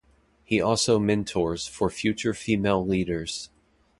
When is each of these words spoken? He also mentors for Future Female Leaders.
He 0.43 0.59
also 0.59 0.97
mentors 0.97 1.67
for 1.67 1.91
Future 1.91 2.33
Female 2.33 2.83
Leaders. 2.83 3.51